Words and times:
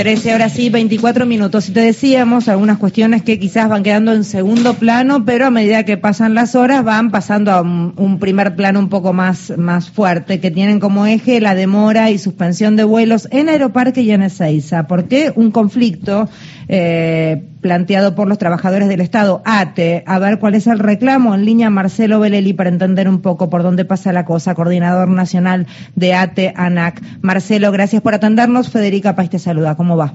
13 0.00 0.34
horas 0.34 0.58
y 0.58 0.70
24 0.70 1.26
minutos. 1.26 1.68
Y 1.68 1.72
te 1.72 1.80
decíamos 1.80 2.48
algunas 2.48 2.78
cuestiones 2.78 3.22
que 3.22 3.38
quizás 3.38 3.68
van 3.68 3.82
quedando 3.82 4.14
en 4.14 4.24
segundo 4.24 4.72
plano, 4.72 5.26
pero 5.26 5.44
a 5.44 5.50
medida 5.50 5.84
que 5.84 5.98
pasan 5.98 6.32
las 6.32 6.54
horas 6.54 6.82
van 6.84 7.10
pasando 7.10 7.52
a 7.52 7.60
un, 7.60 8.18
primer 8.18 8.56
plano 8.56 8.78
un 8.78 8.88
poco 8.88 9.12
más, 9.12 9.52
más 9.58 9.90
fuerte, 9.90 10.40
que 10.40 10.50
tienen 10.50 10.80
como 10.80 11.04
eje 11.04 11.38
la 11.42 11.54
demora 11.54 12.10
y 12.10 12.16
suspensión 12.16 12.76
de 12.76 12.84
vuelos 12.84 13.28
en 13.30 13.50
Aeroparque 13.50 14.00
y 14.00 14.12
en 14.12 14.22
Ezeiza. 14.22 14.86
¿Por 14.86 15.06
qué? 15.06 15.34
Un 15.36 15.50
conflicto 15.50 16.30
eh, 16.66 17.42
planteado 17.60 18.14
por 18.14 18.28
los 18.28 18.38
trabajadores 18.38 18.88
del 18.88 19.00
Estado, 19.00 19.42
ATE. 19.44 20.02
A 20.06 20.18
ver 20.18 20.38
cuál 20.38 20.54
es 20.54 20.66
el 20.66 20.78
reclamo. 20.78 21.34
En 21.34 21.44
línea 21.44 21.70
Marcelo 21.70 22.20
Beleli 22.20 22.52
para 22.52 22.70
entender 22.70 23.08
un 23.08 23.20
poco 23.20 23.50
por 23.50 23.62
dónde 23.62 23.84
pasa 23.84 24.12
la 24.12 24.24
cosa, 24.24 24.54
coordinador 24.54 25.08
nacional 25.08 25.66
de 25.96 26.14
ATE 26.14 26.52
ANAC. 26.56 27.00
Marcelo, 27.22 27.70
gracias 27.72 28.02
por 28.02 28.14
atendernos. 28.14 28.70
Federica 28.70 29.14
País 29.14 29.30
te 29.30 29.38
saluda. 29.38 29.76
¿Cómo 29.76 29.96
va? 29.96 30.14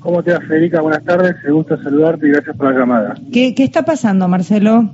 ¿Cómo 0.00 0.22
te 0.22 0.32
va, 0.32 0.40
Federica? 0.40 0.80
Buenas 0.80 1.04
tardes. 1.04 1.34
Me 1.44 1.50
gusta 1.52 1.82
saludarte 1.82 2.26
y 2.26 2.30
gracias 2.30 2.56
por 2.56 2.72
la 2.72 2.78
llamada. 2.78 3.14
¿Qué, 3.32 3.54
qué 3.54 3.64
está 3.64 3.84
pasando, 3.84 4.28
Marcelo? 4.28 4.90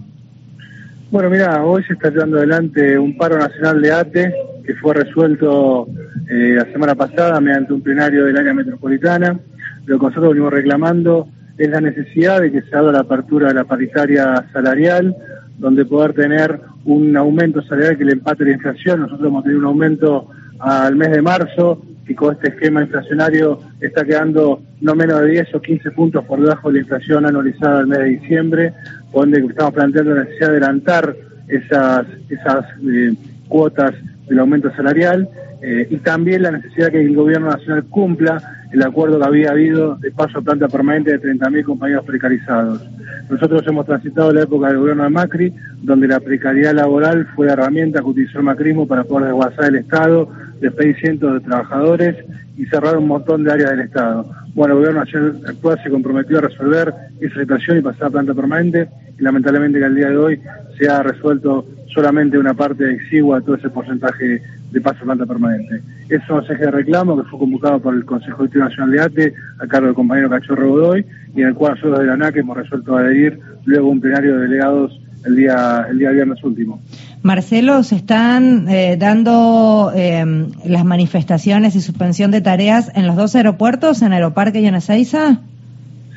Bueno, 1.11 1.29
mira, 1.29 1.63
hoy 1.65 1.85
se 1.85 1.93
está 1.93 2.11
llevando 2.11 2.39
adelante 2.39 2.99
un 2.99 3.17
paro 3.17 3.39
nacional 3.39 3.83
de 3.83 3.93
ATE 3.93 4.35
que 4.65 4.75
fue 4.77 4.95
resuelto 4.95 5.87
eh, 6.31 6.55
la 6.57 6.65
semana 6.73 6.95
pasada 6.95 7.41
mediante 7.41 7.73
un 7.73 7.83
plenario 7.83 8.25
del 8.25 8.39
área 8.39 8.55
metropolitana 8.55 9.39
lo 9.87 9.99
que 9.99 10.07
nosotros 10.07 10.31
venimos 10.31 10.53
reclamando 10.53 11.29
es 11.63 11.71
la 11.71 11.81
necesidad 11.81 12.41
de 12.41 12.51
que 12.51 12.63
se 12.63 12.77
haga 12.77 12.93
la 12.93 13.01
apertura 13.01 13.49
de 13.49 13.55
la 13.55 13.65
paritaria 13.65 14.45
salarial, 14.53 15.17
donde 15.59 15.85
poder 15.85 16.13
tener 16.13 16.61
un 16.85 17.17
aumento 17.17 17.63
salarial 17.63 17.97
que 17.97 18.05
le 18.05 18.13
empate 18.13 18.45
la 18.45 18.53
inflación. 18.53 19.01
Nosotros 19.01 19.29
hemos 19.29 19.45
tenido 19.45 19.61
un 19.61 19.67
aumento 19.67 20.29
al 20.59 20.97
mes 20.97 21.11
de 21.13 21.23
marzo, 21.23 21.81
que 22.05 22.17
con 22.17 22.35
este 22.35 22.49
esquema 22.49 22.83
inflacionario 22.83 23.61
está 23.81 24.05
quedando 24.05 24.61
no 24.81 24.95
menos 24.97 25.21
de 25.21 25.29
10 25.29 25.55
o 25.55 25.61
15 25.61 25.91
puntos 25.93 26.25
por 26.25 26.41
debajo 26.41 26.69
de 26.69 26.75
la 26.75 26.81
inflación 26.81 27.27
anualizada 27.27 27.79
al 27.79 27.87
mes 27.87 27.99
de 27.99 28.05
diciembre, 28.07 28.73
donde 29.13 29.39
estamos 29.41 29.75
planteando 29.75 30.15
la 30.15 30.25
necesidad 30.25 30.49
de 30.49 30.57
adelantar 30.57 31.17
esas, 31.47 32.07
esas 32.29 32.65
eh, 32.93 33.15
cuotas 33.47 33.95
del 34.29 34.39
aumento 34.41 34.75
salarial 34.75 35.29
eh, 35.63 35.87
y 35.91 35.97
también 35.99 36.43
la 36.43 36.51
necesidad 36.51 36.91
que 36.91 37.01
el 37.01 37.15
gobierno 37.15 37.51
nacional 37.51 37.85
cumpla 37.85 38.43
el 38.73 38.83
acuerdo 38.83 39.19
que 39.19 39.27
había 39.27 39.51
habido 39.51 39.97
de 39.97 40.11
paso 40.11 40.39
a 40.39 40.43
planta 40.43 40.69
permanente 40.69 41.13
de 41.13 41.21
30.000 41.21 41.65
compañeros 41.65 42.05
precarizados. 42.05 42.83
Nosotros 43.29 43.63
hemos 43.67 43.87
transitado 43.87 44.33
la 44.33 44.43
época 44.43 44.69
del 44.69 44.79
gobierno 44.79 45.05
de 45.05 45.11
Macri, 45.11 45.53
donde 45.83 46.09
la 46.09 46.21
precariedad 46.21 46.75
laboral 46.75 47.27
fue 47.35 47.47
la 47.47 47.53
herramienta 47.53 48.01
que 48.01 48.07
utilizó 48.07 48.39
el 48.39 48.45
macrismo 48.45 48.87
para 48.87 49.05
poder 49.05 49.29
desguazar 49.29 49.67
el 49.67 49.77
Estado, 49.77 50.29
despedir 50.61 50.97
cientos 50.97 51.35
de 51.35 51.41
trabajadores 51.41 52.17
y 52.57 52.67
cerrar 52.67 52.97
un 52.97 53.09
montón 53.09 53.45
de 53.45 53.53
áreas 53.53 53.71
del 53.71 53.81
Estado. 53.81 54.27
Bueno, 54.55 54.75
el 54.75 54.81
gobierno 54.81 55.01
nacional 55.01 55.41
actual 55.47 55.81
se 55.83 55.91
comprometió 55.91 56.39
a 56.39 56.43
resolver 56.43 56.95
esa 57.21 57.41
situación 57.41 57.79
y 57.79 57.83
pasar 57.83 58.09
a 58.09 58.11
planta 58.11 58.35
permanente 58.35 58.89
y 59.19 59.23
lamentablemente 59.23 59.79
que 59.79 59.85
al 59.85 59.95
día 59.95 60.09
de 60.09 60.17
hoy 60.17 60.41
se 60.79 60.89
ha 60.89 61.03
resuelto 61.03 61.67
solamente 61.93 62.39
una 62.39 62.55
parte 62.55 62.91
exigua 62.91 63.41
de 63.41 63.47
todo 63.47 63.57
ese 63.57 63.71
porcentaje 63.71 64.43
de 64.73 64.81
paso 64.81 65.05
planta 65.05 65.27
permanente. 65.27 65.83
Es 66.09 66.29
un 66.29 66.43
eje 66.43 66.57
de 66.57 66.71
reclamo 66.71 67.23
que 67.23 67.29
fue 67.29 67.39
convocado 67.39 67.81
por 67.81 67.95
el 67.95 68.05
Consejo 68.05 68.47
Nacional 68.55 68.91
de 68.91 69.01
ATE 69.01 69.35
a 69.61 69.67
cargo 69.67 69.87
del 69.87 69.95
compañero 69.95 70.31
Cachorro 70.31 70.71
Godoy 70.71 71.05
y 71.35 71.43
en 71.43 71.49
el 71.49 71.55
cual 71.55 71.75
nosotros 71.75 72.01
de 72.01 72.07
la 72.07 72.15
ANAC 72.15 72.37
hemos 72.37 72.57
resuelto 72.57 72.97
adherir 72.97 73.39
luego 73.65 73.89
un 73.89 74.01
plenario 74.01 74.37
de 74.37 74.43
delegados 74.43 74.99
el 75.25 75.37
día, 75.37 75.87
el 75.89 75.99
día 75.99 76.11
viernes 76.11 76.43
último. 76.43 76.81
Marcelo, 77.23 77.83
¿se 77.83 77.97
están 77.97 78.69
eh, 78.69 78.97
dando 78.99 79.93
eh, 79.95 80.25
las 80.67 80.85
manifestaciones 80.85 81.77
y 81.77 81.81
suspensión 81.81 82.31
de 82.31 82.41
tareas 82.41 82.91
en 82.97 83.07
los 83.07 83.15
dos 83.15 83.37
aeropuertos, 83.37 84.03
en 84.03 84.13
Aeroparque 84.13 84.61
y 84.61 84.67
en 84.67 84.75
Ezeiza? 84.75 85.39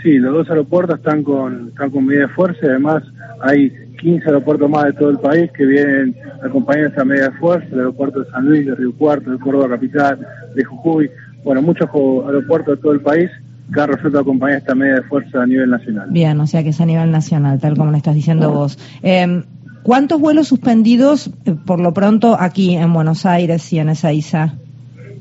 Sí, 0.02 0.18
los 0.18 0.34
dos 0.34 0.50
aeropuertos 0.50 0.98
están 0.98 1.24
con, 1.24 1.68
están 1.70 1.92
con 1.92 2.06
medida 2.06 2.24
de 2.24 2.30
fuerza 2.30 2.60
y 2.64 2.70
además 2.70 3.04
hay 3.42 3.72
15 4.06 4.24
aeropuertos 4.28 4.70
más 4.70 4.84
de 4.86 4.94
todo 4.94 5.10
el 5.10 5.18
país 5.18 5.52
que 5.52 5.66
vienen 5.66 6.16
acompañando 6.44 6.90
esta 6.90 7.04
medida 7.04 7.30
de 7.30 7.38
fuerza, 7.38 7.68
el 7.72 7.80
aeropuerto 7.80 8.20
de 8.20 8.30
San 8.30 8.46
Luis, 8.46 8.64
de 8.64 8.76
Río 8.76 8.94
Cuarto, 8.96 9.32
de 9.32 9.40
Córdoba 9.40 9.70
Capital, 9.70 10.20
de 10.54 10.64
Jujuy, 10.64 11.10
bueno, 11.44 11.64
muchos 11.64 11.90
aeropuertos 11.90 12.76
de 12.76 12.82
todo 12.84 12.92
el 12.92 13.02
país 13.02 13.32
que 13.74 13.82
han 13.82 13.90
resuelto 13.90 14.20
acompañar 14.20 14.60
esta 14.60 14.76
medida 14.76 14.98
de 14.98 15.04
fuerza 15.04 15.42
a 15.42 15.48
nivel 15.48 15.72
nacional. 15.72 16.08
Bien, 16.12 16.40
o 16.40 16.46
sea 16.46 16.62
que 16.62 16.70
es 16.70 16.80
a 16.80 16.86
nivel 16.86 17.10
nacional, 17.10 17.60
tal 17.60 17.76
como 17.76 17.90
lo 17.90 17.98
estás 17.98 18.14
diciendo 18.14 18.52
vos. 18.52 18.78
Eh, 19.02 19.44
¿Cuántos 19.82 20.22
vuelos 20.22 20.50
suspendidos 20.50 21.32
eh, 21.46 21.56
por 21.66 21.80
lo 21.80 21.92
pronto 21.92 22.38
aquí 22.40 22.76
en 22.76 22.94
Buenos 22.94 23.26
Aires 23.26 23.74
y 23.74 23.80
en 23.80 23.90
esa 23.90 24.14
ISA? 24.14 24.54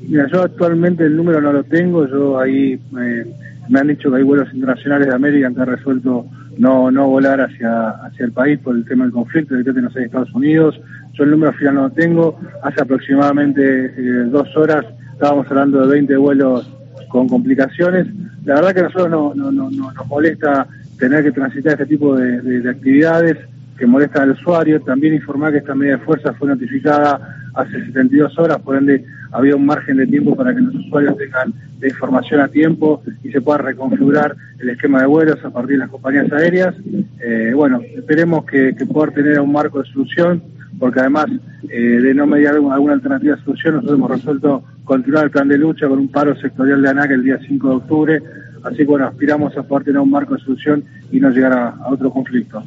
Mira, 0.07 0.27
yo 0.31 0.43
actualmente 0.43 1.03
el 1.05 1.17
número 1.17 1.41
no 1.41 1.51
lo 1.51 1.63
tengo, 1.63 2.07
yo 2.07 2.37
ahí 2.37 2.73
eh, 2.73 3.25
me 3.67 3.79
han 3.79 3.87
dicho 3.87 4.11
que 4.11 4.17
hay 4.17 4.23
vuelos 4.23 4.53
internacionales 4.53 5.07
de 5.07 5.15
América 5.15 5.51
que 5.51 5.61
han 5.61 5.67
resuelto 5.67 6.27
no 6.57 6.91
no 6.91 7.07
volar 7.07 7.41
hacia 7.41 7.89
hacia 7.89 8.25
el 8.25 8.31
país 8.31 8.59
por 8.59 8.75
el 8.75 8.85
tema 8.85 9.05
del 9.05 9.13
conflicto, 9.13 9.55
que 9.55 9.81
no 9.81 9.89
sé, 9.91 9.99
de 9.99 10.05
Estados 10.05 10.33
Unidos. 10.33 10.79
Yo 11.13 11.23
el 11.23 11.31
número 11.31 11.53
final 11.53 11.75
no 11.75 11.81
lo 11.83 11.89
tengo. 11.91 12.39
Hace 12.63 12.81
aproximadamente 12.81 13.85
eh, 13.85 14.25
dos 14.29 14.55
horas 14.55 14.85
estábamos 15.13 15.47
hablando 15.49 15.81
de 15.81 15.87
20 15.87 16.17
vuelos 16.17 16.69
con 17.09 17.27
complicaciones. 17.27 18.07
La 18.43 18.55
verdad 18.55 18.73
que 18.73 18.79
a 18.81 18.83
nosotros 18.83 19.09
no, 19.09 19.33
no, 19.33 19.51
no, 19.51 19.71
nos 19.71 20.07
molesta 20.07 20.67
tener 20.99 21.23
que 21.23 21.31
transitar 21.31 21.73
este 21.73 21.85
tipo 21.85 22.15
de, 22.15 22.69
actividades 22.69 23.37
que 23.77 23.85
molestan 23.85 24.23
al 24.23 24.31
usuario. 24.31 24.81
También 24.81 25.13
informar 25.13 25.51
que 25.51 25.59
esta 25.59 25.75
medida 25.75 25.97
de 25.97 26.03
fuerza 26.03 26.33
fue 26.33 26.49
notificada 26.49 27.37
hace 27.53 27.85
72 27.85 28.37
horas, 28.37 28.59
por 28.59 28.75
ende 28.75 29.05
había 29.31 29.55
un 29.55 29.65
margen 29.65 29.97
de 29.97 30.07
tiempo 30.07 30.35
para 30.35 30.53
que 30.53 30.61
los 30.61 30.75
usuarios 30.75 31.17
tengan 31.17 31.53
la 31.79 31.87
información 31.87 32.41
a 32.41 32.47
tiempo 32.47 33.01
y 33.23 33.31
se 33.31 33.41
pueda 33.41 33.59
reconfigurar 33.59 34.35
el 34.59 34.69
esquema 34.69 35.01
de 35.01 35.07
vuelos 35.07 35.43
a 35.43 35.49
partir 35.49 35.73
de 35.73 35.79
las 35.79 35.89
compañías 35.89 36.31
aéreas. 36.31 36.75
Eh, 37.19 37.51
bueno, 37.53 37.81
esperemos 37.95 38.45
que, 38.45 38.75
que 38.75 38.85
pueda 38.85 39.11
tener 39.11 39.39
un 39.39 39.51
marco 39.51 39.81
de 39.81 39.89
solución, 39.89 40.41
porque 40.79 40.99
además 40.99 41.27
eh, 41.69 41.77
de 41.79 42.13
no 42.13 42.27
mediar 42.27 42.55
alguna, 42.55 42.93
alternativa 42.93 43.35
de 43.35 43.43
solución, 43.43 43.75
nosotros 43.75 43.97
hemos 43.97 44.11
resuelto 44.11 44.63
continuar 44.83 45.25
el 45.25 45.31
plan 45.31 45.47
de 45.47 45.57
lucha 45.57 45.87
con 45.87 45.99
un 45.99 46.07
paro 46.07 46.35
sectorial 46.39 46.81
de 46.81 46.89
ANAC 46.89 47.11
el 47.11 47.23
día 47.23 47.39
5 47.47 47.69
de 47.69 47.75
octubre. 47.75 48.21
Así 48.63 48.77
que 48.77 48.85
bueno, 48.85 49.07
aspiramos 49.07 49.55
a 49.57 49.63
poder 49.63 49.85
tener 49.85 50.01
un 50.01 50.09
marco 50.09 50.35
de 50.35 50.41
solución 50.41 50.83
y 51.11 51.19
no 51.19 51.29
llegar 51.29 51.53
a, 51.53 51.89
otro 51.89 52.09
conflicto. 52.11 52.63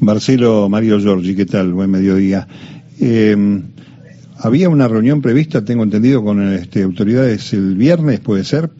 Marcelo 0.00 0.68
Mario 0.68 0.98
Giorgi, 0.98 1.34
¿qué 1.34 1.46
tal? 1.46 1.72
Buen 1.72 1.90
mediodía. 1.90 2.46
Eh, 3.00 3.62
había 4.42 4.68
una 4.68 4.88
reunión 4.88 5.20
prevista, 5.20 5.64
tengo 5.64 5.82
entendido, 5.82 6.24
con 6.24 6.42
este, 6.52 6.82
autoridades 6.82 7.52
el 7.52 7.74
viernes, 7.74 8.20
¿puede 8.20 8.44
ser? 8.44 8.70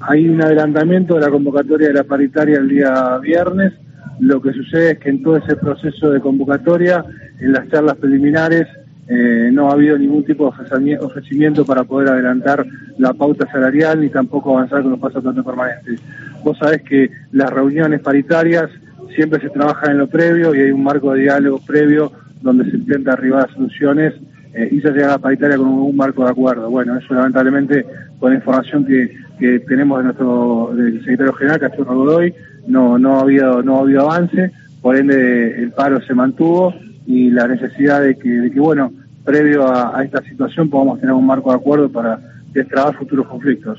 Hay 0.00 0.28
un 0.28 0.42
adelantamiento 0.42 1.14
de 1.14 1.20
la 1.20 1.30
convocatoria 1.30 1.88
de 1.88 1.94
la 1.94 2.04
paritaria 2.04 2.58
el 2.58 2.68
día 2.68 3.18
viernes. 3.18 3.72
Lo 4.20 4.40
que 4.40 4.52
sucede 4.52 4.92
es 4.92 4.98
que 4.98 5.10
en 5.10 5.22
todo 5.22 5.36
ese 5.36 5.56
proceso 5.56 6.10
de 6.10 6.20
convocatoria, 6.20 7.04
en 7.40 7.52
las 7.52 7.68
charlas 7.68 7.96
preliminares, 7.96 8.66
eh, 9.08 9.50
no 9.52 9.68
ha 9.68 9.72
habido 9.74 9.98
ningún 9.98 10.24
tipo 10.24 10.52
de 10.52 10.96
ofrecimiento 10.98 11.64
para 11.64 11.84
poder 11.84 12.08
adelantar 12.08 12.66
la 12.98 13.12
pauta 13.12 13.46
salarial 13.50 14.00
ni 14.00 14.08
tampoco 14.08 14.56
avanzar 14.56 14.82
con 14.82 14.92
los 14.92 15.00
pasos 15.00 15.22
permanentes. 15.22 16.00
Vos 16.42 16.58
sabés 16.58 16.82
que 16.82 17.10
las 17.32 17.50
reuniones 17.50 18.00
paritarias 18.00 18.70
siempre 19.14 19.40
se 19.40 19.50
trabajan 19.50 19.92
en 19.92 19.98
lo 19.98 20.06
previo 20.08 20.54
y 20.54 20.60
hay 20.60 20.70
un 20.70 20.82
marco 20.82 21.12
de 21.12 21.22
diálogo 21.22 21.60
previo 21.66 22.12
donde 22.40 22.70
se 22.70 22.76
intenta 22.76 23.12
arribar 23.12 23.48
a 23.48 23.54
soluciones 23.54 24.14
eh, 24.54 24.68
y 24.70 24.80
se 24.80 24.90
llega 24.92 25.14
a 25.14 25.18
paritaria 25.18 25.56
con 25.56 25.66
un, 25.66 25.96
marco 25.96 26.24
de 26.24 26.30
acuerdo. 26.30 26.70
Bueno, 26.70 26.96
eso 26.96 27.12
lamentablemente 27.12 27.84
con 28.18 28.30
la 28.30 28.36
información 28.38 28.86
que, 28.86 29.24
tenemos 29.66 29.98
de 29.98 30.04
nuestro 30.04 30.72
del 30.74 31.00
secretario 31.00 31.32
general, 31.34 31.60
Cachorro 31.60 31.96
Godoy, 31.96 32.32
no, 32.68 32.98
no, 32.98 33.18
ha 33.18 33.22
habido, 33.22 33.62
no 33.62 33.76
ha 33.76 33.80
habido 33.80 34.02
avance, 34.02 34.52
por 34.80 34.96
ende 34.96 35.60
el 35.60 35.72
paro 35.72 36.00
se 36.00 36.14
mantuvo 36.14 36.72
y 37.06 37.30
la 37.30 37.48
necesidad 37.48 38.00
de 38.00 38.16
que, 38.16 38.48
bueno, 38.58 38.92
previo 39.24 39.66
a, 39.66 40.02
esta 40.04 40.22
situación 40.22 40.70
podamos 40.70 41.00
tener 41.00 41.14
un 41.14 41.26
marco 41.26 41.50
de 41.50 41.56
acuerdo 41.56 41.90
para 41.90 42.20
destrabar 42.52 42.96
futuros 42.96 43.26
conflictos. 43.26 43.78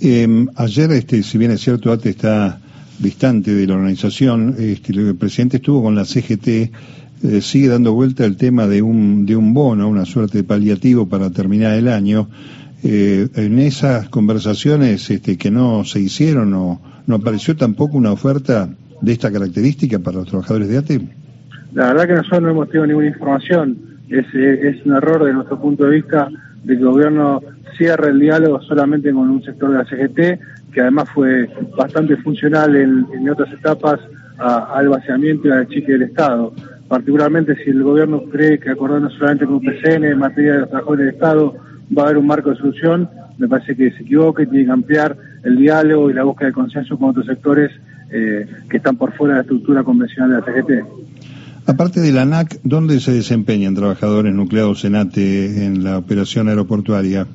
Em, 0.00 0.46
ayer, 0.54 0.90
este, 0.92 1.22
si 1.22 1.36
bien 1.36 1.50
es 1.50 1.60
cierto, 1.60 1.92
ATE 1.92 2.10
está 2.10 2.58
distante 2.98 3.54
de 3.54 3.66
la 3.66 3.74
organización, 3.74 4.54
este, 4.58 4.92
el 4.92 5.16
presidente 5.16 5.56
estuvo 5.56 5.82
con 5.82 5.94
la 5.94 6.04
CGT 6.04 6.70
eh, 7.22 7.40
sigue 7.40 7.68
dando 7.68 7.94
vuelta 7.94 8.24
el 8.24 8.36
tema 8.36 8.66
de 8.66 8.82
un, 8.82 9.24
de 9.24 9.36
un 9.36 9.54
bono, 9.54 9.88
una 9.88 10.04
suerte 10.04 10.38
de 10.38 10.44
paliativo 10.44 11.08
para 11.08 11.30
terminar 11.30 11.74
el 11.74 11.88
año. 11.88 12.28
Eh, 12.84 13.28
en 13.34 13.58
esas 13.58 14.08
conversaciones 14.10 15.10
este, 15.10 15.38
que 15.38 15.50
no 15.50 15.84
se 15.84 16.00
hicieron, 16.00 16.50
no, 16.50 16.80
¿no 17.06 17.14
apareció 17.14 17.56
tampoco 17.56 17.96
una 17.96 18.12
oferta 18.12 18.68
de 19.00 19.12
esta 19.12 19.32
característica 19.32 19.98
para 19.98 20.18
los 20.18 20.28
trabajadores 20.28 20.68
de 20.68 20.78
ATE? 20.78 21.00
La 21.72 21.88
verdad 21.88 22.06
que 22.06 22.14
nosotros 22.14 22.42
no 22.42 22.50
hemos 22.50 22.68
tenido 22.68 22.86
ninguna 22.86 23.06
información. 23.08 23.78
Es, 24.08 24.26
eh, 24.34 24.68
es 24.68 24.86
un 24.86 24.94
error 24.94 25.24
de 25.24 25.32
nuestro 25.32 25.60
punto 25.60 25.84
de 25.84 25.96
vista 25.96 26.28
de 26.64 26.74
que 26.74 26.80
el 26.80 26.86
gobierno 26.86 27.42
cierre 27.76 28.10
el 28.10 28.20
diálogo 28.20 28.60
solamente 28.62 29.10
con 29.10 29.30
un 29.30 29.42
sector 29.42 29.70
de 29.70 29.78
la 29.78 29.84
CGT, 29.84 30.72
que 30.72 30.80
además 30.80 31.08
fue 31.14 31.48
bastante 31.76 32.16
funcional 32.18 32.76
en, 32.76 33.06
en 33.12 33.28
otras 33.30 33.52
etapas 33.52 34.00
al 34.38 34.88
vaciamiento 34.90 35.48
y 35.48 35.50
al 35.50 35.66
chique 35.68 35.92
del 35.92 36.02
Estado 36.02 36.52
particularmente 36.88 37.56
si 37.62 37.70
el 37.70 37.82
gobierno 37.82 38.22
cree 38.30 38.58
que 38.58 38.70
acordando 38.70 39.10
solamente 39.10 39.46
con 39.46 39.60
PCN 39.60 40.04
en 40.04 40.18
materia 40.18 40.52
de 40.52 40.58
los 40.60 40.68
trabajadores 40.70 41.06
del 41.06 41.14
Estado 41.14 41.54
va 41.96 42.02
a 42.02 42.04
haber 42.06 42.18
un 42.18 42.26
marco 42.26 42.50
de 42.50 42.56
solución, 42.56 43.08
me 43.38 43.48
parece 43.48 43.76
que 43.76 43.90
se 43.92 44.02
equivoca 44.02 44.42
y 44.42 44.46
tiene 44.46 44.66
que 44.66 44.72
ampliar 44.72 45.16
el 45.44 45.56
diálogo 45.56 46.10
y 46.10 46.14
la 46.14 46.24
búsqueda 46.24 46.48
de 46.48 46.54
consenso 46.54 46.98
con 46.98 47.10
otros 47.10 47.26
sectores 47.26 47.70
eh, 48.10 48.46
que 48.68 48.76
están 48.76 48.96
por 48.96 49.12
fuera 49.12 49.34
de 49.34 49.38
la 49.38 49.42
estructura 49.42 49.82
convencional 49.82 50.30
de 50.30 50.36
la 50.36 50.44
CGT. 50.44 51.06
Aparte 51.66 52.00
de 52.00 52.12
la 52.12 52.22
ANAC, 52.22 52.60
¿dónde 52.62 53.00
se 53.00 53.12
desempeñan 53.12 53.74
trabajadores 53.74 54.32
nucleados 54.32 54.84
en 54.84 54.94
ATE 54.94 55.66
en 55.66 55.82
la 55.82 55.98
operación 55.98 56.48
aeroportuaria? 56.48 57.26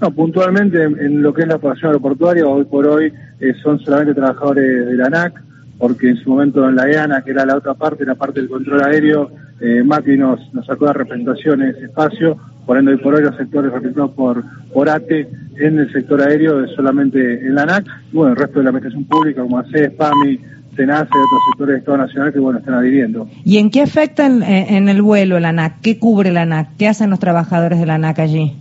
No, 0.00 0.10
puntualmente 0.10 0.82
en, 0.82 1.22
lo 1.22 1.32
que 1.32 1.42
es 1.42 1.48
la 1.48 1.56
operación 1.56 1.90
aeroportuaria, 1.90 2.44
hoy 2.44 2.64
por 2.64 2.88
hoy 2.88 3.12
eh, 3.38 3.54
son 3.62 3.78
solamente 3.78 4.14
trabajadores 4.14 4.86
de 4.86 4.96
la 4.96 5.06
ANAC, 5.06 5.40
porque 5.82 6.10
en 6.10 6.16
su 6.18 6.30
momento 6.30 6.68
en 6.68 6.76
la 6.76 6.88
EANA, 6.88 7.22
que 7.22 7.32
era 7.32 7.44
la 7.44 7.56
otra 7.56 7.74
parte, 7.74 8.06
la 8.06 8.14
parte 8.14 8.38
del 8.38 8.48
control 8.48 8.84
aéreo, 8.84 9.32
eh, 9.60 9.82
Mati 9.82 10.16
nos, 10.16 10.38
nos 10.54 10.64
sacó 10.64 10.86
de 10.86 10.92
representación 10.92 11.60
en 11.60 11.70
ese 11.70 11.86
espacio, 11.86 12.36
por 12.64 12.78
ende 12.78 12.92
hoy 12.92 12.98
por 12.98 13.16
hoy 13.16 13.22
los 13.24 13.36
sectores 13.36 13.72
representados 13.72 14.12
por, 14.12 14.44
por 14.72 14.88
ATE 14.88 15.28
en 15.56 15.80
el 15.80 15.92
sector 15.92 16.22
aéreo 16.22 16.68
solamente 16.76 17.44
en 17.44 17.56
la 17.56 17.64
ANAC, 17.64 17.86
y 18.12 18.16
bueno, 18.16 18.30
el 18.30 18.36
resto 18.36 18.60
de 18.60 18.62
la 18.62 18.70
administración 18.70 19.04
pública 19.06 19.42
como 19.42 19.58
ACE, 19.58 19.90
PAMI, 19.90 20.38
SENACE 20.76 21.10
y 21.12 21.18
otros 21.18 21.40
sectores 21.50 21.74
de 21.74 21.78
Estado 21.80 21.98
Nacional 21.98 22.32
que 22.32 22.38
bueno 22.38 22.60
están 22.60 22.74
adhiriendo. 22.74 23.28
¿Y 23.44 23.58
en 23.58 23.68
qué 23.68 23.82
afecta 23.82 24.24
en, 24.24 24.44
en 24.44 24.88
el 24.88 25.02
vuelo 25.02 25.40
la 25.40 25.48
ANAC? 25.48 25.80
¿Qué 25.80 25.98
cubre 25.98 26.30
la 26.30 26.42
ANAC? 26.42 26.76
¿Qué 26.78 26.86
hacen 26.86 27.10
los 27.10 27.18
trabajadores 27.18 27.80
de 27.80 27.86
la 27.86 27.96
ANAC 27.96 28.20
allí? 28.20 28.56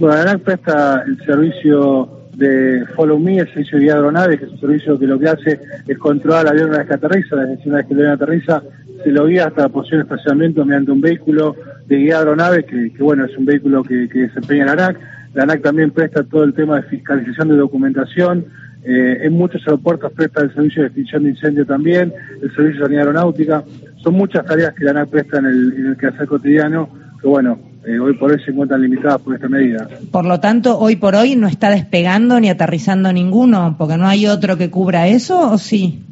Bueno, 0.00 0.16
la 0.16 0.22
ANAC 0.22 0.40
presta 0.40 1.04
el 1.06 1.16
servicio 1.24 2.19
de 2.40 2.86
Follow 2.96 3.18
Me, 3.18 3.38
el 3.38 3.46
servicio 3.48 3.78
de 3.78 3.84
guía 3.84 3.94
aeronaves, 3.96 4.40
que 4.40 4.46
es 4.46 4.52
un 4.52 4.60
servicio 4.60 4.98
que 4.98 5.06
lo 5.06 5.18
que 5.18 5.28
hace 5.28 5.60
es 5.86 5.98
controlar 5.98 6.46
el 6.46 6.52
avión 6.52 6.68
una 6.70 6.78
vez 6.78 6.88
que 6.88 6.94
aterriza, 6.94 7.42
es 7.42 7.48
decir, 7.50 7.70
una 7.70 7.82
que 7.82 7.92
el 7.92 8.00
avión 8.00 8.12
aterriza, 8.14 8.62
se 9.04 9.10
lo 9.10 9.26
guía 9.26 9.46
hasta 9.46 9.62
la 9.62 9.68
posición 9.68 10.00
de 10.00 10.04
estacionamiento 10.04 10.64
mediante 10.64 10.90
un 10.90 11.02
vehículo 11.02 11.54
de 11.86 11.96
guía 11.96 12.18
aeronaves, 12.18 12.64
que, 12.64 12.92
que 12.92 13.02
bueno, 13.02 13.26
es 13.26 13.36
un 13.36 13.44
vehículo 13.44 13.82
que, 13.82 14.08
que 14.08 14.20
desempeña 14.20 14.64
la 14.64 14.72
ANAC. 14.72 14.98
La 15.34 15.42
ANAC 15.42 15.62
también 15.62 15.90
presta 15.90 16.24
todo 16.24 16.44
el 16.44 16.54
tema 16.54 16.76
de 16.76 16.82
fiscalización 16.84 17.48
de 17.48 17.56
documentación, 17.56 18.46
eh, 18.82 19.18
en 19.20 19.34
muchos 19.34 19.60
aeropuertos 19.66 20.10
presta 20.12 20.40
el 20.40 20.54
servicio 20.54 20.80
de 20.82 20.88
extinción 20.88 21.24
de 21.24 21.30
incendio 21.30 21.66
también, 21.66 22.14
el 22.42 22.54
servicio 22.54 22.80
de 22.80 22.86
sanidad 22.86 23.02
aeronáutica. 23.02 23.64
Son 24.02 24.14
muchas 24.14 24.46
tareas 24.46 24.72
que 24.74 24.84
la 24.84 24.92
ANAC 24.92 25.10
presta 25.10 25.38
en 25.38 25.44
el, 25.44 25.74
en 25.74 25.86
el 25.88 25.96
quehacer 25.98 26.26
cotidiano, 26.26 26.88
que 27.20 27.28
bueno, 27.28 27.58
eh, 27.86 27.98
hoy 27.98 28.14
por 28.14 28.30
hoy 28.32 28.38
se 28.44 28.50
encuentran 28.50 28.82
limitadas 28.82 29.20
por 29.22 29.34
esta 29.34 29.48
medida. 29.48 29.88
Por 30.10 30.26
lo 30.26 30.40
tanto, 30.40 30.78
hoy 30.78 30.96
por 30.96 31.14
hoy 31.14 31.36
no 31.36 31.46
está 31.46 31.70
despegando 31.70 32.38
ni 32.38 32.48
aterrizando 32.48 33.12
ninguno, 33.12 33.76
porque 33.78 33.96
no 33.96 34.06
hay 34.06 34.26
otro 34.26 34.56
que 34.56 34.70
cubra 34.70 35.08
eso, 35.08 35.52
¿o 35.52 35.58
sí? 35.58 36.02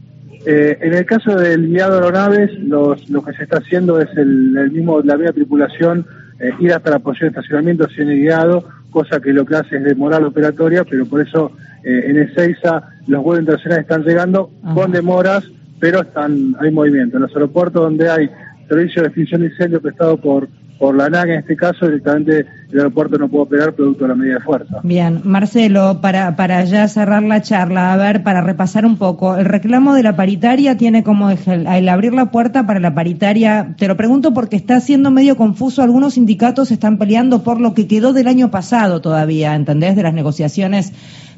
Eh, 0.46 0.78
en 0.80 0.94
el 0.94 1.04
caso 1.04 1.34
del 1.34 1.68
guiado 1.68 1.98
de 1.98 2.06
aeronaves, 2.06 2.58
los, 2.60 3.08
lo 3.10 3.22
que 3.22 3.32
se 3.34 3.42
está 3.42 3.58
haciendo 3.58 4.00
es 4.00 4.08
el, 4.16 4.56
el 4.56 4.70
mismo, 4.70 5.00
la 5.02 5.16
misma 5.16 5.32
tripulación 5.32 6.06
eh, 6.40 6.52
ir 6.60 6.72
hasta 6.72 6.90
la 6.90 7.00
posición 7.00 7.32
de 7.32 7.40
estacionamiento 7.40 7.88
sin 7.88 8.08
el 8.08 8.20
guiado, 8.20 8.64
cosa 8.90 9.20
que 9.20 9.32
lo 9.32 9.44
que 9.44 9.56
hace 9.56 9.76
es 9.76 9.84
demorar 9.84 10.22
la 10.22 10.28
operatoria, 10.28 10.84
pero 10.84 11.04
por 11.04 11.20
eso 11.20 11.52
eh, 11.82 12.04
en 12.06 12.18
Ezeiza 12.18 12.84
los 13.06 13.22
vuelos 13.22 13.42
internacionales 13.42 13.82
están 13.82 14.04
llegando 14.04 14.50
Ajá. 14.62 14.74
con 14.74 14.92
demoras, 14.92 15.44
pero 15.80 16.02
están 16.02 16.54
hay 16.60 16.70
movimiento. 16.70 17.16
En 17.16 17.22
los 17.22 17.34
aeropuertos 17.34 17.82
donde 17.82 18.08
hay 18.08 18.30
servicio 18.68 19.02
de 19.02 19.08
extinción 19.08 19.40
de 19.40 19.48
incendio 19.48 19.80
prestado 19.80 20.16
por 20.16 20.48
por 20.78 20.96
la 20.96 21.06
ANAC 21.06 21.28
en 21.28 21.38
este 21.40 21.56
caso, 21.56 21.86
directamente 21.86 22.46
el 22.70 22.78
aeropuerto 22.78 23.18
no 23.18 23.28
puede 23.28 23.44
operar 23.44 23.74
producto 23.74 24.04
de 24.04 24.08
la 24.08 24.14
medida 24.14 24.34
de 24.34 24.40
fuerza. 24.40 24.80
Bien, 24.82 25.20
Marcelo, 25.24 26.00
para, 26.00 26.36
para 26.36 26.64
ya 26.64 26.86
cerrar 26.88 27.22
la 27.22 27.42
charla, 27.42 27.92
a 27.92 27.96
ver, 27.96 28.22
para 28.22 28.40
repasar 28.40 28.86
un 28.86 28.96
poco, 28.96 29.36
el 29.36 29.44
reclamo 29.44 29.94
de 29.94 30.02
la 30.02 30.16
paritaria 30.16 30.76
tiene 30.76 31.02
como 31.02 31.30
el, 31.30 31.38
el 31.46 31.88
abrir 31.88 32.14
la 32.14 32.30
puerta 32.30 32.66
para 32.66 32.80
la 32.80 32.94
paritaria, 32.94 33.74
te 33.76 33.88
lo 33.88 33.96
pregunto 33.96 34.32
porque 34.32 34.56
está 34.56 34.80
siendo 34.80 35.10
medio 35.10 35.36
confuso, 35.36 35.82
algunos 35.82 36.14
sindicatos 36.14 36.70
están 36.70 36.98
peleando 36.98 37.42
por 37.42 37.60
lo 37.60 37.74
que 37.74 37.88
quedó 37.88 38.12
del 38.12 38.28
año 38.28 38.50
pasado 38.50 39.00
todavía, 39.00 39.54
¿entendés? 39.54 39.96
De 39.96 40.02
las 40.02 40.14
negociaciones 40.14 40.92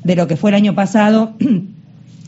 de 0.04 0.16
lo 0.16 0.26
que 0.26 0.36
fue 0.36 0.50
el 0.50 0.56
año 0.56 0.74
pasado. 0.74 1.34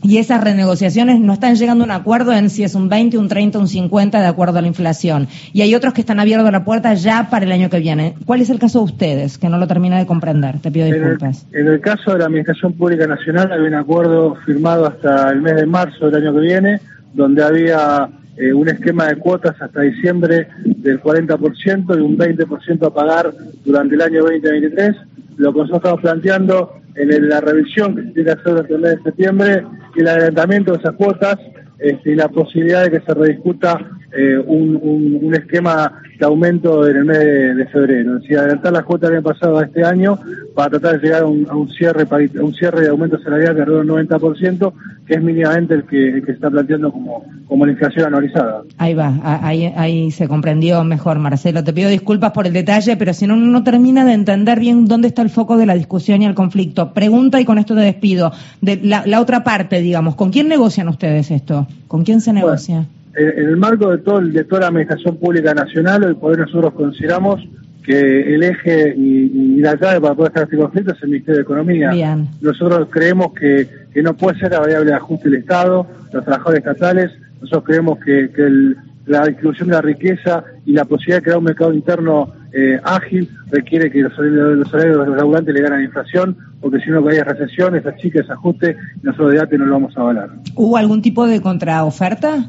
Y 0.03 0.17
esas 0.17 0.43
renegociaciones 0.43 1.19
no 1.19 1.33
están 1.33 1.55
llegando 1.55 1.83
a 1.83 1.85
un 1.85 1.91
acuerdo 1.91 2.33
en 2.33 2.49
si 2.49 2.63
es 2.63 2.75
un 2.75 2.89
20, 2.89 3.17
un 3.17 3.29
30, 3.29 3.57
un 3.57 3.67
50 3.67 4.19
de 4.19 4.27
acuerdo 4.27 4.59
a 4.59 4.61
la 4.61 4.67
inflación. 4.67 5.27
Y 5.53 5.61
hay 5.61 5.73
otros 5.75 5.93
que 5.93 6.01
están 6.01 6.19
abiertos 6.19 6.51
la 6.51 6.65
puerta 6.65 6.93
ya 6.93 7.29
para 7.29 7.45
el 7.45 7.51
año 7.51 7.69
que 7.69 7.79
viene. 7.79 8.15
¿Cuál 8.25 8.41
es 8.41 8.49
el 8.49 8.59
caso 8.59 8.79
de 8.79 8.85
ustedes? 8.85 9.37
Que 9.37 9.49
no 9.49 9.57
lo 9.57 9.65
termina 9.65 9.97
de 9.97 10.05
comprender. 10.05 10.59
Te 10.59 10.71
pido 10.71 10.87
disculpas. 10.87 11.47
En 11.51 11.61
el, 11.61 11.67
en 11.67 11.73
el 11.73 11.81
caso 11.81 12.11
de 12.11 12.19
la 12.19 12.25
Administración 12.25 12.73
Pública 12.73 13.07
Nacional 13.07 13.51
hay 13.51 13.61
un 13.61 13.75
acuerdo 13.75 14.35
firmado 14.45 14.87
hasta 14.87 15.29
el 15.29 15.41
mes 15.41 15.55
de 15.55 15.65
marzo 15.65 16.09
del 16.09 16.21
año 16.21 16.33
que 16.33 16.41
viene, 16.41 16.79
donde 17.13 17.43
había 17.43 18.09
eh, 18.35 18.51
un 18.51 18.67
esquema 18.67 19.07
de 19.07 19.15
cuotas 19.15 19.55
hasta 19.61 19.81
diciembre 19.81 20.47
del 20.65 21.01
40% 21.01 21.97
y 21.97 22.01
un 22.01 22.17
20% 22.17 22.87
a 22.87 22.93
pagar 22.93 23.33
durante 23.63 23.95
el 23.95 24.01
año 24.01 24.21
2023. 24.23 24.95
Lo 25.37 25.53
que 25.53 25.59
nosotros 25.59 25.79
estamos 25.79 26.01
planteando 26.01 26.73
en 26.95 27.29
la 27.29 27.41
revisión 27.41 27.95
que 27.95 28.03
se 28.03 28.07
tiene 28.09 28.25
que 28.25 28.31
hacer 28.31 28.65
el 28.69 28.79
mes 28.79 28.91
de 28.97 29.03
septiembre 29.03 29.63
el 29.95 30.07
adelantamiento 30.07 30.71
de 30.71 30.79
esas 30.79 30.95
cuotas 30.95 31.37
este, 31.79 32.11
y 32.11 32.15
la 32.15 32.29
posibilidad 32.29 32.83
de 32.83 32.91
que 32.91 33.05
se 33.05 33.13
rediscuta 33.13 33.92
eh, 34.15 34.37
un, 34.37 34.79
un, 34.81 35.19
un, 35.23 35.33
esquema 35.33 35.91
de 36.19 36.25
aumento 36.25 36.87
en 36.87 36.97
el 36.97 37.05
mes 37.05 37.17
de, 37.17 37.55
de, 37.55 37.65
febrero. 37.67 38.17
Es 38.17 38.21
decir, 38.21 38.37
adelantar 38.37 38.71
las 38.71 38.83
cuotas 38.83 39.09
del 39.09 39.17
año 39.17 39.27
pasado 39.27 39.57
a 39.57 39.65
este 39.65 39.83
año 39.83 40.19
para 40.53 40.69
tratar 40.69 40.99
de 40.99 41.07
llegar 41.07 41.23
a 41.23 41.25
un, 41.25 41.47
a 41.49 41.55
un 41.55 41.67
cierre 41.69 42.03
a 42.03 42.43
un 42.43 42.53
cierre 42.53 42.81
de 42.81 42.89
aumento 42.89 43.17
salarial 43.19 43.55
de 43.55 43.61
alrededor 43.61 43.85
del 43.85 44.09
90%, 44.09 44.73
que 45.07 45.15
es 45.15 45.21
mínimamente 45.23 45.73
el 45.73 45.83
que, 45.85 46.09
el 46.09 46.21
que 46.21 46.27
se 46.27 46.31
está 46.33 46.51
planteando 46.51 46.91
como, 46.91 47.25
como 47.47 47.65
la 47.65 47.71
inflación 47.71 48.05
anualizada. 48.05 48.61
Ahí 48.77 48.93
va, 48.93 49.19
ahí, 49.23 49.73
ahí 49.75 50.11
se 50.11 50.27
comprendió 50.27 50.83
mejor, 50.83 51.17
Marcelo. 51.17 51.63
Te 51.63 51.73
pido 51.73 51.89
disculpas 51.89 52.33
por 52.33 52.45
el 52.45 52.53
detalle, 52.53 52.95
pero 52.97 53.13
si 53.13 53.25
no, 53.25 53.35
no 53.35 53.63
termina 53.63 54.05
de 54.05 54.13
entender 54.13 54.59
bien 54.59 54.85
dónde 54.85 55.07
está 55.07 55.23
el 55.23 55.31
foco 55.31 55.57
de 55.57 55.65
la 55.65 55.73
discusión 55.73 56.21
y 56.21 56.25
el 56.25 56.35
conflicto. 56.35 56.93
Pregunta 56.93 57.41
y 57.41 57.45
con 57.45 57.57
esto 57.57 57.73
te 57.73 57.81
despido. 57.81 58.31
De 58.61 58.79
la, 58.83 59.03
la 59.07 59.21
otra 59.21 59.43
parte, 59.43 59.81
digamos, 59.81 60.15
¿con 60.15 60.29
quién 60.29 60.47
negocian 60.49 60.87
ustedes 60.87 61.31
esto? 61.31 61.67
¿Con 61.87 62.03
quién 62.03 62.21
se 62.21 62.31
negocia? 62.31 62.75
Bueno 62.75 63.02
en 63.15 63.47
el 63.47 63.57
marco 63.57 63.91
de 63.91 63.99
todo 63.99 64.21
de 64.21 64.43
toda 64.43 64.61
la 64.61 64.67
administración 64.67 65.17
pública 65.17 65.53
nacional, 65.53 66.03
hoy 66.03 66.15
por 66.15 66.31
hoy 66.31 66.37
nosotros 66.37 66.73
consideramos 66.73 67.41
que 67.83 68.33
el 68.33 68.43
eje 68.43 68.95
y, 68.97 69.57
y, 69.57 69.59
la 69.59 69.75
clave 69.75 69.99
para 69.99 70.15
poder 70.15 70.29
estar 70.29 70.43
este 70.43 70.57
conflicto 70.57 70.93
es 70.93 71.03
el 71.03 71.09
Ministerio 71.09 71.35
de 71.35 71.41
Economía. 71.43 71.91
Bien. 71.91 72.29
Nosotros 72.41 72.87
creemos 72.89 73.33
que, 73.33 73.67
que, 73.93 74.01
no 74.01 74.15
puede 74.15 74.39
ser 74.39 74.51
la 74.51 74.61
variable 74.61 74.91
de 74.91 74.95
ajuste 74.95 75.29
del 75.29 75.39
Estado, 75.39 75.85
los 76.13 76.23
trabajadores 76.23 76.59
estatales, 76.59 77.11
nosotros 77.41 77.65
creemos 77.65 77.99
que, 77.99 78.29
que 78.33 78.41
el, 78.41 78.77
la 79.05 79.25
distribución 79.25 79.67
de 79.67 79.75
la 79.75 79.81
riqueza 79.81 80.43
y 80.65 80.71
la 80.71 80.85
posibilidad 80.85 81.17
de 81.17 81.23
crear 81.23 81.37
un 81.37 81.43
mercado 81.43 81.73
interno 81.73 82.31
eh, 82.53 82.79
ágil 82.83 83.29
requiere 83.49 83.91
que 83.91 83.99
los 83.99 84.15
salarios, 84.15 84.57
los 84.57 84.69
salarios 84.69 84.99
de 84.99 85.05
los 85.07 85.17
laburantes 85.17 85.53
le 85.53 85.61
ganen 85.61 85.79
la 85.79 85.85
inflación, 85.85 86.37
porque 86.61 86.79
si 86.79 86.89
no 86.89 87.03
que 87.03 87.13
haya 87.13 87.23
recesión, 87.23 87.75
esa 87.75 87.95
chica, 87.95 88.21
ese 88.21 88.31
ajuste, 88.31 88.77
nosotros 89.01 89.33
de 89.33 89.41
ATE 89.41 89.57
no 89.57 89.65
lo 89.65 89.73
vamos 89.73 89.97
a 89.97 90.01
avalar. 90.01 90.29
¿Hubo 90.55 90.77
algún 90.77 91.01
tipo 91.01 91.27
de 91.27 91.41
contraoferta? 91.41 92.45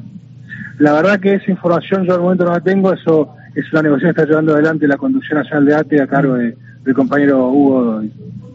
La 0.78 0.92
verdad 0.92 1.20
que 1.20 1.34
esa 1.34 1.50
información 1.50 2.04
yo 2.04 2.14
al 2.14 2.20
momento 2.20 2.44
no 2.44 2.52
la 2.52 2.60
tengo, 2.60 2.92
eso 2.92 3.34
es 3.54 3.64
una 3.72 3.82
negociación 3.82 4.14
que 4.14 4.20
está 4.20 4.30
llevando 4.30 4.54
adelante 4.54 4.88
la 4.88 4.96
Conducción 4.96 5.38
Nacional 5.38 5.64
de 5.66 5.74
ATE 5.74 6.02
a 6.02 6.06
cargo 6.06 6.34
de, 6.34 6.56
del 6.84 6.94
compañero 6.94 7.48
Hugo. 7.48 8.02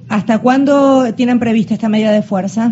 ¿Hasta 0.09 0.39
cuándo 0.39 1.05
tienen 1.15 1.39
prevista 1.39 1.73
esta 1.73 1.87
medida 1.87 2.11
de 2.11 2.21
fuerza? 2.21 2.71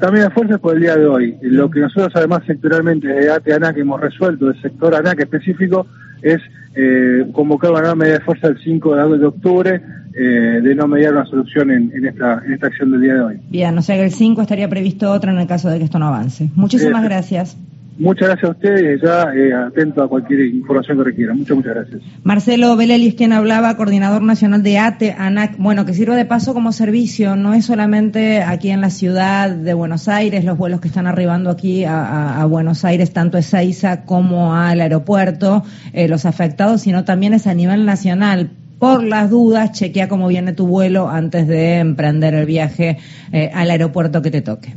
También 0.00 0.24
de 0.24 0.30
fuerza 0.30 0.54
es 0.54 0.60
por 0.60 0.74
el 0.74 0.82
día 0.82 0.96
de 0.96 1.06
hoy. 1.06 1.36
Lo 1.42 1.70
que 1.70 1.80
nosotros 1.80 2.12
además 2.14 2.42
sectorialmente 2.46 3.08
de 3.08 3.30
ATE 3.30 3.52
ANAC 3.54 3.78
hemos 3.78 4.00
resuelto, 4.00 4.46
del 4.46 4.60
sector 4.60 4.94
ANAC 4.94 5.20
específico, 5.20 5.86
es 6.22 6.40
eh, 6.74 7.26
convocar 7.32 7.70
una 7.70 7.80
nueva 7.80 7.94
medida 7.94 8.18
de 8.18 8.24
fuerza 8.24 8.48
el 8.48 8.58
5 8.58 8.96
de 9.18 9.26
octubre 9.26 9.82
eh, 10.14 10.60
de 10.62 10.74
no 10.74 10.88
mediar 10.88 11.12
una 11.12 11.26
solución 11.26 11.70
en, 11.70 11.92
en, 11.94 12.06
esta, 12.06 12.42
en 12.44 12.54
esta 12.54 12.68
acción 12.68 12.90
del 12.92 13.00
día 13.00 13.14
de 13.14 13.20
hoy. 13.20 13.40
Bien, 13.50 13.76
o 13.76 13.82
sea 13.82 13.96
que 13.96 14.04
el 14.04 14.10
5 14.10 14.42
estaría 14.42 14.68
previsto 14.68 15.10
otra 15.10 15.32
en 15.32 15.38
el 15.38 15.46
caso 15.46 15.68
de 15.68 15.78
que 15.78 15.84
esto 15.84 15.98
no 15.98 16.08
avance. 16.08 16.48
Muchísimas 16.54 17.02
eh, 17.02 17.08
gracias. 17.08 17.56
Muchas 18.02 18.28
gracias 18.28 18.50
a 18.50 18.52
ustedes, 18.52 19.00
ya 19.00 19.32
eh, 19.32 19.54
atento 19.54 20.02
a 20.02 20.08
cualquier 20.08 20.40
información 20.40 20.98
que 20.98 21.04
requieran. 21.04 21.38
Muchas, 21.38 21.56
muchas 21.56 21.74
gracias. 21.74 22.02
Marcelo 22.24 22.76
Belelis, 22.76 23.14
quien 23.14 23.32
hablaba, 23.32 23.76
coordinador 23.76 24.22
nacional 24.22 24.64
de 24.64 24.78
ATE, 24.78 25.14
ANAC, 25.16 25.56
bueno, 25.58 25.86
que 25.86 25.94
sirve 25.94 26.16
de 26.16 26.24
paso 26.24 26.52
como 26.52 26.72
servicio, 26.72 27.36
no 27.36 27.54
es 27.54 27.64
solamente 27.64 28.42
aquí 28.42 28.70
en 28.70 28.80
la 28.80 28.90
ciudad 28.90 29.50
de 29.50 29.72
Buenos 29.72 30.08
Aires, 30.08 30.44
los 30.44 30.58
vuelos 30.58 30.80
que 30.80 30.88
están 30.88 31.06
arribando 31.06 31.48
aquí 31.48 31.84
a 31.84 32.44
Buenos 32.48 32.84
Aires, 32.84 33.12
tanto 33.12 33.36
a 33.36 33.40
Ezeiza 33.40 34.04
como 34.04 34.54
al 34.54 34.80
aeropuerto, 34.80 35.62
eh, 35.92 36.08
los 36.08 36.26
afectados, 36.26 36.82
sino 36.82 37.04
también 37.04 37.34
es 37.34 37.46
a 37.46 37.54
nivel 37.54 37.86
nacional 37.86 38.50
por 38.82 39.04
las 39.04 39.30
dudas, 39.30 39.70
chequea 39.70 40.08
cómo 40.08 40.26
viene 40.26 40.54
tu 40.54 40.66
vuelo 40.66 41.08
antes 41.08 41.46
de 41.46 41.78
emprender 41.78 42.34
el 42.34 42.46
viaje 42.46 42.98
eh, 43.32 43.48
al 43.54 43.70
aeropuerto 43.70 44.22
que 44.22 44.32
te 44.32 44.42
toque. 44.42 44.74